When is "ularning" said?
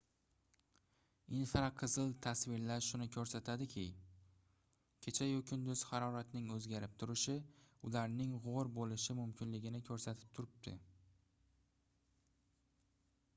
7.91-8.33